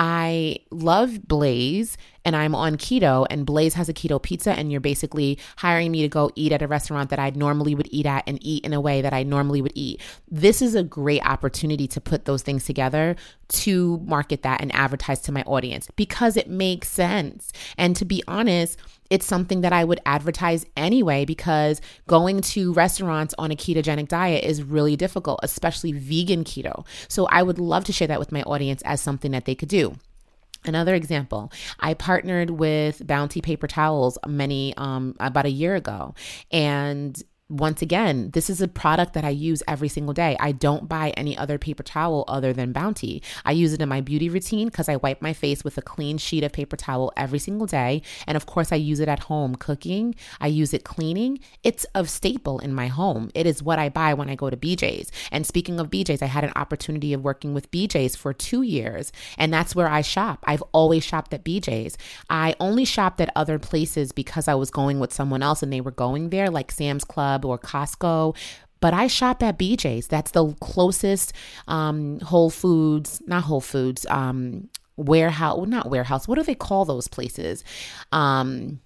I 0.00 0.58
love 0.72 1.28
Blaze 1.28 1.96
and 2.24 2.36
I'm 2.36 2.54
on 2.54 2.76
keto 2.76 3.26
and 3.30 3.46
Blaze 3.46 3.74
has 3.74 3.88
a 3.88 3.94
keto 3.94 4.20
pizza 4.22 4.52
and 4.52 4.70
you're 4.70 4.80
basically 4.80 5.38
hiring 5.56 5.90
me 5.90 6.02
to 6.02 6.08
go 6.08 6.30
eat 6.34 6.52
at 6.52 6.62
a 6.62 6.68
restaurant 6.68 7.10
that 7.10 7.18
I 7.18 7.30
normally 7.30 7.74
would 7.74 7.88
eat 7.90 8.06
at 8.06 8.24
and 8.26 8.38
eat 8.42 8.64
in 8.64 8.72
a 8.72 8.80
way 8.80 9.02
that 9.02 9.12
I 9.12 9.22
normally 9.22 9.62
would 9.62 9.72
eat. 9.74 10.00
This 10.30 10.62
is 10.62 10.74
a 10.74 10.82
great 10.82 11.24
opportunity 11.24 11.86
to 11.88 12.00
put 12.00 12.24
those 12.24 12.42
things 12.42 12.64
together 12.64 13.16
to 13.48 13.98
market 14.06 14.42
that 14.42 14.60
and 14.60 14.74
advertise 14.74 15.20
to 15.22 15.32
my 15.32 15.42
audience 15.42 15.88
because 15.96 16.36
it 16.36 16.48
makes 16.48 16.88
sense. 16.88 17.52
And 17.76 17.96
to 17.96 18.04
be 18.04 18.22
honest, 18.26 18.78
it's 19.10 19.26
something 19.26 19.60
that 19.60 19.74
I 19.74 19.84
would 19.84 20.00
advertise 20.06 20.64
anyway 20.74 21.26
because 21.26 21.82
going 22.06 22.40
to 22.40 22.72
restaurants 22.72 23.34
on 23.36 23.50
a 23.50 23.56
ketogenic 23.56 24.08
diet 24.08 24.44
is 24.44 24.62
really 24.62 24.96
difficult, 24.96 25.40
especially 25.42 25.92
vegan 25.92 26.44
keto. 26.44 26.86
So 27.08 27.26
I 27.26 27.42
would 27.42 27.58
love 27.58 27.84
to 27.84 27.92
share 27.92 28.08
that 28.08 28.18
with 28.18 28.32
my 28.32 28.42
audience 28.44 28.80
as 28.86 29.02
something 29.02 29.32
that 29.32 29.44
they 29.44 29.54
could 29.54 29.68
do. 29.68 29.96
Another 30.64 30.94
example, 30.94 31.52
I 31.80 31.94
partnered 31.94 32.50
with 32.50 33.06
Bounty 33.06 33.40
Paper 33.40 33.66
Towels 33.66 34.18
many 34.26 34.74
um, 34.76 35.16
about 35.18 35.46
a 35.46 35.50
year 35.50 35.74
ago, 35.74 36.14
and 36.50 37.20
once 37.48 37.82
again, 37.82 38.30
this 38.32 38.48
is 38.48 38.62
a 38.62 38.68
product 38.68 39.12
that 39.12 39.24
I 39.24 39.28
use 39.28 39.62
every 39.68 39.88
single 39.88 40.14
day. 40.14 40.36
I 40.40 40.52
don't 40.52 40.88
buy 40.88 41.10
any 41.10 41.36
other 41.36 41.58
paper 41.58 41.82
towel 41.82 42.24
other 42.26 42.52
than 42.54 42.72
Bounty. 42.72 43.22
I 43.44 43.52
use 43.52 43.74
it 43.74 43.82
in 43.82 43.88
my 43.90 44.00
beauty 44.00 44.30
routine 44.30 44.68
because 44.68 44.88
I 44.88 44.96
wipe 44.96 45.20
my 45.20 45.34
face 45.34 45.62
with 45.62 45.76
a 45.76 45.82
clean 45.82 46.16
sheet 46.16 46.44
of 46.44 46.52
paper 46.52 46.76
towel 46.76 47.12
every 47.14 47.38
single 47.38 47.66
day. 47.66 48.00
And 48.26 48.36
of 48.36 48.46
course, 48.46 48.72
I 48.72 48.76
use 48.76 49.00
it 49.00 49.08
at 49.08 49.20
home 49.24 49.54
cooking, 49.56 50.14
I 50.40 50.46
use 50.46 50.72
it 50.72 50.84
cleaning. 50.84 51.40
It's 51.62 51.84
a 51.94 52.06
staple 52.06 52.58
in 52.58 52.72
my 52.72 52.86
home. 52.86 53.30
It 53.34 53.46
is 53.46 53.62
what 53.62 53.78
I 53.78 53.90
buy 53.90 54.14
when 54.14 54.30
I 54.30 54.34
go 54.34 54.48
to 54.48 54.56
BJ's. 54.56 55.12
And 55.30 55.46
speaking 55.46 55.78
of 55.78 55.90
BJ's, 55.90 56.22
I 56.22 56.26
had 56.26 56.44
an 56.44 56.52
opportunity 56.56 57.12
of 57.12 57.22
working 57.22 57.52
with 57.52 57.70
BJ's 57.70 58.16
for 58.16 58.32
two 58.32 58.62
years, 58.62 59.12
and 59.36 59.52
that's 59.52 59.74
where 59.74 59.88
I 59.88 60.00
shop. 60.00 60.42
I've 60.44 60.62
always 60.72 61.04
shopped 61.04 61.34
at 61.34 61.44
BJ's. 61.44 61.98
I 62.30 62.54
only 62.60 62.86
shopped 62.86 63.20
at 63.20 63.30
other 63.36 63.58
places 63.58 64.12
because 64.12 64.48
I 64.48 64.54
was 64.54 64.70
going 64.70 65.00
with 65.00 65.12
someone 65.12 65.42
else 65.42 65.62
and 65.62 65.72
they 65.72 65.80
were 65.80 65.90
going 65.90 66.30
there, 66.30 66.48
like 66.48 66.72
Sam's 66.72 67.04
Club 67.04 67.41
or 67.44 67.58
Costco 67.58 68.36
but 68.82 68.92
I 68.92 69.06
shop 69.06 69.44
at 69.44 69.60
BJ's. 69.60 70.08
That's 70.08 70.32
the 70.32 70.52
closest 70.54 71.32
um, 71.68 72.18
Whole 72.18 72.50
Foods, 72.50 73.22
not 73.28 73.44
Whole 73.44 73.60
Foods, 73.60 74.04
um, 74.06 74.68
warehouse, 74.96 75.56
well, 75.56 75.66
not 75.66 75.88
warehouse. 75.88 76.26
What 76.26 76.34
do 76.34 76.42
they 76.42 76.56
call 76.56 76.84
those 76.84 77.06
places? 77.06 77.62
Um, 78.10 78.80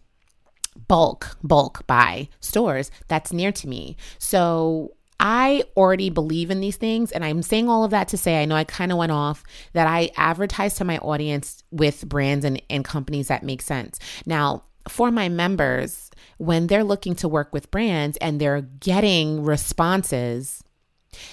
bulk, 0.87 1.39
bulk 1.43 1.87
buy 1.87 2.29
stores 2.41 2.91
that's 3.09 3.33
near 3.33 3.51
to 3.53 3.67
me. 3.67 3.97
So 4.19 4.93
I 5.19 5.65
already 5.77 6.11
believe 6.11 6.51
in 6.51 6.61
these 6.61 6.77
things. 6.77 7.11
And 7.11 7.25
I'm 7.25 7.43
saying 7.43 7.71
all 7.71 7.83
of 7.83 7.91
that 7.93 8.09
to 8.09 8.19
say, 8.19 8.43
I 8.43 8.45
know 8.45 8.55
I 8.55 8.65
kind 8.65 8.93
of 8.93 8.99
went 8.99 9.13
off 9.13 9.45
that 9.73 9.87
I 9.87 10.11
advertise 10.17 10.75
to 10.75 10.85
my 10.85 10.99
audience 10.99 11.63
with 11.71 12.07
brands 12.07 12.45
and, 12.45 12.61
and 12.69 12.85
companies 12.85 13.29
that 13.29 13.43
make 13.43 13.63
sense. 13.63 13.99
Now, 14.27 14.65
for 14.89 15.11
my 15.11 15.29
members, 15.29 16.11
when 16.39 16.67
they're 16.67 16.85
looking 16.85 17.15
to 17.17 17.29
work 17.29 17.53
with 17.53 17.71
brands 17.71 18.17
and 18.19 18.41
they're 18.41 18.61
getting 18.61 19.43
responses, 19.43 20.63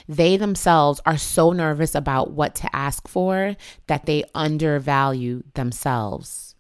they 0.08 0.38
themselves 0.38 1.02
are 1.06 1.18
so 1.18 1.52
nervous 1.52 1.96
about 1.96 2.32
what 2.32 2.56
to 2.56 2.76
ask 2.76 3.08
for 3.08 3.56
that 3.88 4.06
they 4.06 4.24
undervalue 4.34 5.44
themselves. 5.56 6.56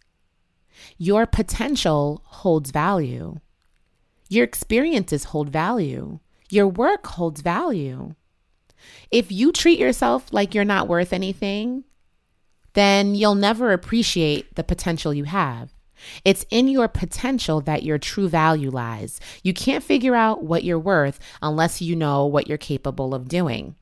Your 0.98 1.26
potential 1.26 2.22
holds 2.26 2.72
value. 2.72 3.40
Your 4.30 4.44
experiences 4.44 5.26
hold 5.26 5.50
value. 5.50 6.20
Your 6.50 6.68
work 6.68 7.08
holds 7.08 7.42
value. 7.42 8.16
If 9.12 9.32
you 9.32 9.52
treat 9.52 9.80
yourself 9.80 10.28
like 10.32 10.54
you're 10.54 10.66
not 10.66 10.88
worth 10.88 11.14
anything, 11.14 11.86
then 12.74 13.16
you'll 13.16 13.36
never 13.36 13.72
appreciate 13.72 14.56
the 14.56 14.64
potential 14.64 15.14
you 15.14 15.24
have. 15.26 15.74
It's 16.26 16.46
in 16.50 16.68
your 16.68 16.88
potential 16.88 17.62
that 17.62 17.84
your 17.84 17.98
true 17.98 18.30
value 18.30 18.70
lies. 18.70 19.20
You 19.44 19.54
can't 19.54 19.84
figure 19.84 20.16
out 20.16 20.44
what 20.44 20.64
you're 20.64 20.80
worth 20.80 21.20
unless 21.42 21.82
you 21.82 21.96
know 21.96 22.26
what 22.26 22.48
you're 22.48 22.58
capable 22.58 23.14
of 23.14 23.28
doing. 23.28 23.76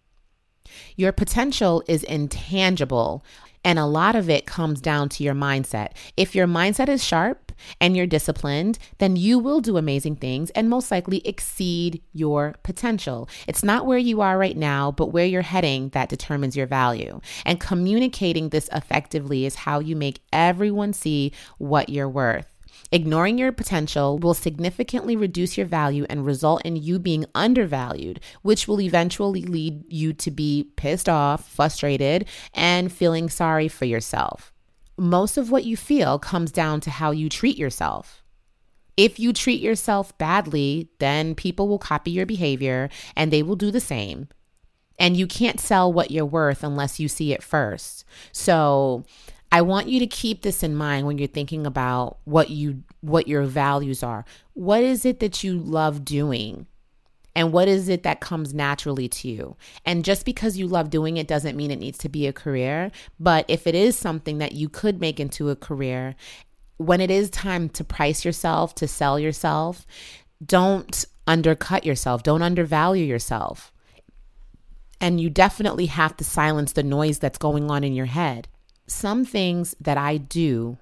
Your 0.95 1.11
potential 1.11 1.83
is 1.87 2.03
intangible, 2.03 3.25
and 3.63 3.79
a 3.79 3.85
lot 3.85 4.15
of 4.15 4.29
it 4.29 4.45
comes 4.45 4.81
down 4.81 5.09
to 5.09 5.23
your 5.23 5.35
mindset. 5.35 5.91
If 6.17 6.35
your 6.35 6.47
mindset 6.47 6.89
is 6.89 7.03
sharp 7.03 7.51
and 7.79 7.95
you're 7.95 8.07
disciplined, 8.07 8.79
then 8.97 9.15
you 9.15 9.37
will 9.39 9.61
do 9.61 9.77
amazing 9.77 10.15
things 10.15 10.49
and 10.51 10.69
most 10.69 10.91
likely 10.91 11.25
exceed 11.27 12.01
your 12.13 12.55
potential. 12.63 13.29
It's 13.47 13.63
not 13.63 13.85
where 13.85 13.97
you 13.97 14.21
are 14.21 14.37
right 14.37 14.57
now, 14.57 14.91
but 14.91 15.07
where 15.07 15.25
you're 15.25 15.41
heading 15.41 15.89
that 15.89 16.09
determines 16.09 16.57
your 16.57 16.67
value. 16.67 17.21
And 17.45 17.59
communicating 17.59 18.49
this 18.49 18.69
effectively 18.73 19.45
is 19.45 19.55
how 19.55 19.79
you 19.79 19.95
make 19.95 20.21
everyone 20.33 20.93
see 20.93 21.31
what 21.57 21.89
you're 21.89 22.09
worth. 22.09 22.50
Ignoring 22.93 23.37
your 23.37 23.53
potential 23.53 24.17
will 24.17 24.33
significantly 24.33 25.15
reduce 25.15 25.57
your 25.57 25.65
value 25.65 26.05
and 26.09 26.25
result 26.25 26.61
in 26.65 26.75
you 26.75 26.99
being 26.99 27.25
undervalued, 27.33 28.19
which 28.41 28.67
will 28.67 28.81
eventually 28.81 29.43
lead 29.43 29.85
you 29.87 30.11
to 30.11 30.29
be 30.29 30.71
pissed 30.75 31.07
off, 31.07 31.47
frustrated, 31.47 32.25
and 32.53 32.91
feeling 32.91 33.29
sorry 33.29 33.69
for 33.69 33.85
yourself. 33.85 34.51
Most 34.97 35.37
of 35.37 35.49
what 35.49 35.63
you 35.63 35.77
feel 35.77 36.19
comes 36.19 36.51
down 36.51 36.81
to 36.81 36.89
how 36.89 37.11
you 37.11 37.29
treat 37.29 37.57
yourself. 37.57 38.23
If 38.97 39.19
you 39.19 39.31
treat 39.31 39.61
yourself 39.61 40.17
badly, 40.17 40.89
then 40.99 41.33
people 41.33 41.69
will 41.69 41.79
copy 41.79 42.11
your 42.11 42.25
behavior 42.25 42.89
and 43.15 43.31
they 43.31 43.41
will 43.41 43.55
do 43.55 43.71
the 43.71 43.79
same. 43.79 44.27
And 44.99 45.15
you 45.15 45.27
can't 45.27 45.61
sell 45.61 45.91
what 45.91 46.11
you're 46.11 46.25
worth 46.25 46.61
unless 46.61 46.99
you 46.99 47.07
see 47.07 47.31
it 47.31 47.41
first. 47.41 48.03
So, 48.33 49.05
I 49.51 49.61
want 49.61 49.89
you 49.89 49.99
to 49.99 50.07
keep 50.07 50.41
this 50.41 50.63
in 50.63 50.75
mind 50.75 51.05
when 51.05 51.17
you're 51.17 51.27
thinking 51.27 51.67
about 51.67 52.17
what 52.23 52.49
you 52.49 52.83
what 53.01 53.27
your 53.27 53.43
values 53.43 54.01
are. 54.01 54.23
What 54.53 54.81
is 54.81 55.05
it 55.05 55.19
that 55.19 55.43
you 55.43 55.57
love 55.57 56.05
doing? 56.05 56.67
And 57.35 57.53
what 57.53 57.67
is 57.67 57.87
it 57.87 58.03
that 58.03 58.19
comes 58.19 58.53
naturally 58.53 59.07
to 59.07 59.29
you? 59.29 59.55
And 59.85 60.03
just 60.03 60.25
because 60.25 60.57
you 60.57 60.67
love 60.67 60.89
doing 60.89 61.17
it 61.17 61.27
doesn't 61.27 61.55
mean 61.55 61.71
it 61.71 61.79
needs 61.79 61.97
to 61.99 62.09
be 62.09 62.27
a 62.27 62.33
career, 62.33 62.91
but 63.19 63.45
if 63.47 63.67
it 63.67 63.75
is 63.75 63.97
something 63.97 64.37
that 64.39 64.51
you 64.51 64.67
could 64.67 64.99
make 64.99 65.19
into 65.19 65.49
a 65.49 65.55
career, 65.55 66.15
when 66.75 66.99
it 66.99 67.09
is 67.09 67.29
time 67.29 67.69
to 67.69 67.85
price 67.85 68.25
yourself, 68.25 68.75
to 68.75 68.87
sell 68.87 69.17
yourself, 69.17 69.87
don't 70.45 71.05
undercut 71.25 71.85
yourself, 71.85 72.21
don't 72.21 72.41
undervalue 72.41 73.05
yourself. 73.05 73.71
And 74.99 75.21
you 75.21 75.29
definitely 75.29 75.85
have 75.85 76.17
to 76.17 76.25
silence 76.25 76.73
the 76.73 76.83
noise 76.83 77.19
that's 77.19 77.37
going 77.37 77.71
on 77.71 77.85
in 77.85 77.93
your 77.93 78.07
head 78.07 78.49
some 78.87 79.25
things 79.25 79.75
that 79.79 79.97
I 79.97 80.17
do 80.17 80.77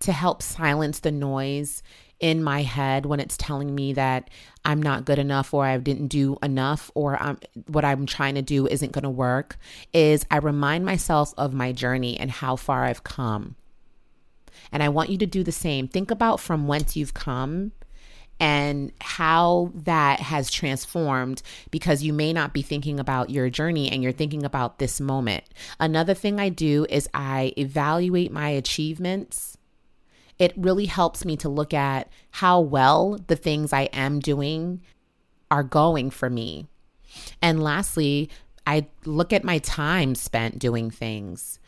to 0.00 0.12
help 0.12 0.42
silence 0.42 1.00
the 1.00 1.12
noise 1.12 1.82
in 2.20 2.42
my 2.42 2.62
head 2.62 3.06
when 3.06 3.18
it's 3.18 3.36
telling 3.36 3.74
me 3.74 3.94
that 3.94 4.28
I'm 4.64 4.82
not 4.82 5.06
good 5.06 5.18
enough 5.18 5.54
or 5.54 5.64
I 5.64 5.78
didn't 5.78 6.08
do 6.08 6.36
enough 6.42 6.90
or 6.94 7.20
I'm, 7.20 7.38
what 7.66 7.84
I'm 7.84 8.04
trying 8.04 8.34
to 8.34 8.42
do 8.42 8.66
isn't 8.66 8.92
going 8.92 9.04
to 9.04 9.10
work 9.10 9.56
is 9.94 10.26
I 10.30 10.36
remind 10.36 10.84
myself 10.84 11.32
of 11.38 11.54
my 11.54 11.72
journey 11.72 12.18
and 12.18 12.30
how 12.30 12.56
far 12.56 12.84
I've 12.84 13.04
come. 13.04 13.56
And 14.70 14.82
I 14.82 14.90
want 14.90 15.08
you 15.08 15.18
to 15.18 15.26
do 15.26 15.42
the 15.42 15.52
same. 15.52 15.88
Think 15.88 16.10
about 16.10 16.40
from 16.40 16.68
whence 16.68 16.94
you've 16.94 17.14
come 17.14 17.72
and 18.40 18.90
how 19.02 19.70
that 19.74 20.18
has 20.18 20.50
transformed 20.50 21.42
because 21.70 22.02
you 22.02 22.14
may 22.14 22.32
not 22.32 22.54
be 22.54 22.62
thinking 22.62 22.98
about 22.98 23.28
your 23.28 23.50
journey 23.50 23.92
and 23.92 24.02
you're 24.02 24.12
thinking 24.12 24.44
about 24.44 24.78
this 24.78 24.98
moment. 24.98 25.44
Another 25.78 26.14
thing 26.14 26.40
I 26.40 26.48
do 26.48 26.86
is 26.88 27.08
I 27.12 27.52
evaluate 27.58 28.32
my 28.32 28.48
achievements. 28.48 29.58
It 30.38 30.54
really 30.56 30.86
helps 30.86 31.26
me 31.26 31.36
to 31.36 31.50
look 31.50 31.74
at 31.74 32.08
how 32.30 32.60
well 32.60 33.18
the 33.26 33.36
things 33.36 33.74
I 33.74 33.82
am 33.92 34.20
doing 34.20 34.80
are 35.50 35.62
going 35.62 36.08
for 36.08 36.30
me. 36.30 36.66
And 37.42 37.62
lastly, 37.62 38.30
I 38.66 38.86
look 39.04 39.34
at 39.34 39.44
my 39.44 39.58
time 39.58 40.14
spent 40.14 40.58
doing 40.58 40.90
things 40.90 41.58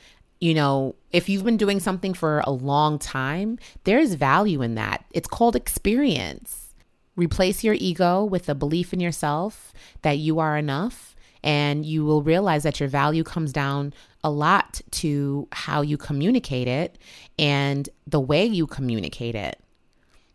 you 0.43 0.55
know, 0.55 0.97
if 1.13 1.29
you've 1.29 1.45
been 1.45 1.57
doing 1.57 1.79
something 1.79 2.15
for 2.15 2.41
a 2.41 2.51
long 2.51 2.99
time, 2.99 3.61
there's 3.85 4.15
value 4.15 4.61
in 4.61 4.75
that. 4.75 5.05
It's 5.13 5.29
called 5.29 5.55
experience. 5.55 6.75
Replace 7.15 7.63
your 7.63 7.77
ego 7.79 8.25
with 8.25 8.49
a 8.49 8.55
belief 8.57 8.93
in 8.93 8.99
yourself 8.99 9.73
that 10.03 10.19
you 10.19 10.41
are 10.41 10.59
enough, 10.59 11.15
and 11.45 11.87
you 11.87 12.05
will 12.05 12.25
realize 12.25 12.65
that 12.65 12.81
your 12.81 12.89
value 12.89 13.23
comes 13.23 13.53
down 13.53 13.95
a 14.25 14.31
lot 14.33 14.81
to 14.91 15.47
how 15.53 15.81
you 15.81 15.97
communicate 15.97 16.67
it 16.67 16.99
and 17.39 17.89
the 18.09 18.21
way 18.21 18.45
you 18.45 18.67
communicate 18.67 19.37
it. 19.37 19.61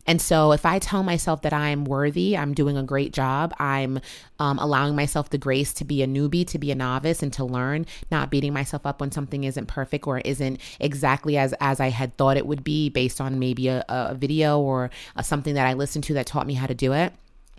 And 0.07 0.21
so 0.21 0.53
if 0.53 0.65
I 0.65 0.79
tell 0.79 1.03
myself 1.03 1.41
that 1.41 1.53
I'm 1.53 1.83
worthy, 1.83 2.37
I'm 2.37 2.53
doing 2.53 2.77
a 2.77 2.83
great 2.83 3.11
job, 3.11 3.53
I'm 3.59 3.99
um, 4.39 4.57
allowing 4.57 4.95
myself 4.95 5.29
the 5.29 5.37
grace 5.37 5.73
to 5.73 5.85
be 5.85 6.01
a 6.01 6.07
newbie, 6.07 6.47
to 6.47 6.57
be 6.57 6.71
a 6.71 6.75
novice, 6.75 7.21
and 7.21 7.31
to 7.33 7.43
learn, 7.43 7.85
not 8.09 8.31
beating 8.31 8.53
myself 8.53 8.85
up 8.85 9.01
when 9.01 9.11
something 9.11 9.43
isn't 9.43 9.65
perfect 9.67 10.07
or 10.07 10.19
isn't 10.19 10.61
exactly 10.79 11.37
as 11.37 11.53
as 11.59 11.79
I 11.79 11.89
had 11.89 12.15
thought 12.17 12.37
it 12.37 12.47
would 12.47 12.63
be 12.63 12.89
based 12.89 13.19
on 13.19 13.37
maybe 13.37 13.67
a, 13.67 13.83
a 13.89 14.15
video 14.15 14.59
or 14.59 14.89
a, 15.17 15.23
something 15.23 15.55
that 15.55 15.67
I 15.67 15.73
listened 15.73 16.05
to 16.05 16.13
that 16.13 16.25
taught 16.25 16.47
me 16.47 16.53
how 16.53 16.67
to 16.67 16.75
do 16.75 16.93
it. 16.93 17.11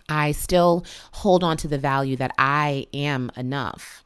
I 0.09 0.31
still 0.31 0.85
hold 1.11 1.43
on 1.43 1.55
to 1.57 1.67
the 1.67 1.77
value 1.77 2.15
that 2.15 2.33
I 2.39 2.87
am 2.93 3.31
enough. 3.37 4.03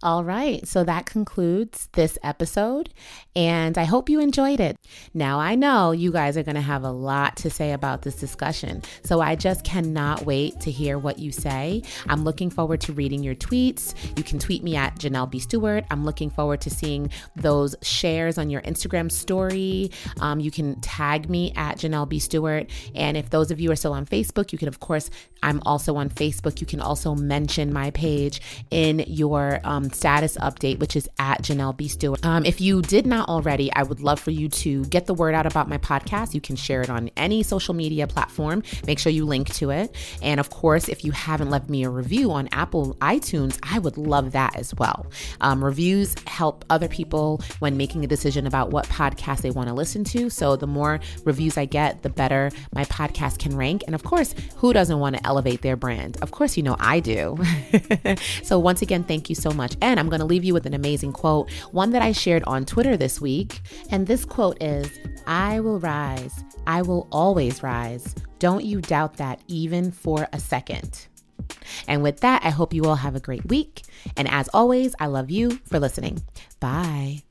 All 0.00 0.22
right, 0.22 0.64
so 0.64 0.84
that 0.84 1.06
concludes 1.06 1.88
this 1.94 2.18
episode, 2.22 2.94
and 3.34 3.76
I 3.76 3.82
hope 3.82 4.08
you 4.08 4.20
enjoyed 4.20 4.60
it. 4.60 4.76
Now, 5.12 5.40
I 5.40 5.56
know 5.56 5.90
you 5.90 6.12
guys 6.12 6.36
are 6.36 6.44
going 6.44 6.54
to 6.54 6.60
have 6.60 6.84
a 6.84 6.90
lot 6.92 7.36
to 7.38 7.50
say 7.50 7.72
about 7.72 8.02
this 8.02 8.14
discussion, 8.14 8.82
so 9.02 9.20
I 9.20 9.34
just 9.34 9.64
cannot 9.64 10.24
wait 10.24 10.60
to 10.60 10.70
hear 10.70 11.00
what 11.00 11.18
you 11.18 11.32
say. 11.32 11.82
I'm 12.08 12.22
looking 12.22 12.48
forward 12.48 12.80
to 12.82 12.92
reading 12.92 13.24
your 13.24 13.34
tweets. 13.34 13.92
You 14.16 14.22
can 14.22 14.38
tweet 14.38 14.62
me 14.62 14.76
at 14.76 14.96
Janelle 15.00 15.28
B. 15.28 15.40
Stewart. 15.40 15.84
I'm 15.90 16.04
looking 16.04 16.30
forward 16.30 16.60
to 16.60 16.70
seeing 16.70 17.10
those 17.34 17.74
shares 17.82 18.38
on 18.38 18.50
your 18.50 18.62
Instagram 18.62 19.10
story. 19.10 19.90
Um, 20.20 20.38
you 20.38 20.52
can 20.52 20.80
tag 20.80 21.28
me 21.28 21.52
at 21.56 21.78
Janelle 21.78 22.08
B. 22.08 22.20
Stewart, 22.20 22.70
and 22.94 23.16
if 23.16 23.30
those 23.30 23.50
of 23.50 23.58
you 23.58 23.72
are 23.72 23.76
still 23.76 23.94
on 23.94 24.06
Facebook, 24.06 24.52
you 24.52 24.58
can, 24.58 24.68
of 24.68 24.78
course, 24.78 25.10
I'm 25.42 25.60
also 25.66 25.96
on 25.96 26.08
Facebook. 26.08 26.60
You 26.60 26.68
can 26.68 26.80
also 26.80 27.16
mention 27.16 27.72
my 27.72 27.90
page 27.90 28.40
in 28.70 29.00
your 29.08 29.60
um, 29.88 29.94
status 29.94 30.36
update, 30.38 30.78
which 30.78 30.96
is 30.96 31.08
at 31.18 31.42
Janelle 31.42 31.76
B. 31.76 31.88
Stewart. 31.88 32.24
Um, 32.24 32.44
if 32.44 32.60
you 32.60 32.82
did 32.82 33.06
not 33.06 33.28
already, 33.28 33.72
I 33.72 33.82
would 33.82 34.00
love 34.00 34.20
for 34.20 34.30
you 34.30 34.48
to 34.48 34.84
get 34.86 35.06
the 35.06 35.14
word 35.14 35.34
out 35.34 35.46
about 35.46 35.68
my 35.68 35.78
podcast. 35.78 36.34
You 36.34 36.40
can 36.40 36.56
share 36.56 36.82
it 36.82 36.90
on 36.90 37.10
any 37.16 37.42
social 37.42 37.74
media 37.74 38.06
platform. 38.06 38.62
Make 38.86 38.98
sure 38.98 39.12
you 39.12 39.24
link 39.24 39.48
to 39.54 39.70
it. 39.70 39.94
And 40.22 40.40
of 40.40 40.50
course, 40.50 40.88
if 40.88 41.04
you 41.04 41.12
haven't 41.12 41.50
left 41.50 41.68
me 41.68 41.84
a 41.84 41.90
review 41.90 42.30
on 42.32 42.48
Apple 42.52 42.96
iTunes, 43.00 43.58
I 43.62 43.78
would 43.78 43.96
love 43.96 44.32
that 44.32 44.56
as 44.56 44.74
well. 44.74 45.06
Um, 45.40 45.64
reviews 45.64 46.14
help 46.26 46.64
other 46.70 46.88
people 46.88 47.40
when 47.58 47.76
making 47.76 48.04
a 48.04 48.06
decision 48.06 48.46
about 48.46 48.70
what 48.70 48.86
podcast 48.88 49.42
they 49.42 49.50
want 49.50 49.68
to 49.68 49.74
listen 49.74 50.04
to. 50.04 50.30
So 50.30 50.56
the 50.56 50.66
more 50.66 51.00
reviews 51.24 51.56
I 51.56 51.64
get, 51.64 52.02
the 52.02 52.10
better 52.10 52.50
my 52.74 52.84
podcast 52.84 53.38
can 53.38 53.56
rank. 53.56 53.82
And 53.86 53.94
of 53.94 54.04
course, 54.04 54.34
who 54.56 54.72
doesn't 54.72 54.98
want 54.98 55.16
to 55.16 55.26
elevate 55.26 55.62
their 55.62 55.76
brand? 55.76 56.18
Of 56.22 56.30
course, 56.30 56.56
you 56.56 56.62
know 56.62 56.76
I 56.78 57.00
do. 57.00 57.38
so 58.42 58.58
once 58.58 58.82
again, 58.82 59.04
thank 59.04 59.28
you 59.28 59.34
so 59.34 59.50
much. 59.50 59.76
And 59.80 59.98
I'm 59.98 60.08
going 60.08 60.20
to 60.20 60.26
leave 60.26 60.44
you 60.44 60.54
with 60.54 60.66
an 60.66 60.74
amazing 60.74 61.12
quote, 61.12 61.50
one 61.72 61.90
that 61.90 62.02
I 62.02 62.12
shared 62.12 62.44
on 62.44 62.64
Twitter 62.64 62.96
this 62.96 63.20
week. 63.20 63.60
And 63.90 64.06
this 64.06 64.24
quote 64.24 64.62
is 64.62 64.98
I 65.26 65.60
will 65.60 65.80
rise. 65.80 66.44
I 66.66 66.82
will 66.82 67.08
always 67.10 67.62
rise. 67.62 68.14
Don't 68.38 68.64
you 68.64 68.80
doubt 68.80 69.16
that 69.16 69.40
even 69.48 69.90
for 69.90 70.28
a 70.32 70.38
second. 70.38 71.06
And 71.86 72.02
with 72.02 72.20
that, 72.20 72.44
I 72.44 72.50
hope 72.50 72.74
you 72.74 72.84
all 72.84 72.96
have 72.96 73.16
a 73.16 73.20
great 73.20 73.46
week. 73.46 73.82
And 74.16 74.28
as 74.28 74.48
always, 74.52 74.94
I 75.00 75.06
love 75.06 75.30
you 75.30 75.58
for 75.64 75.78
listening. 75.78 76.22
Bye. 76.60 77.22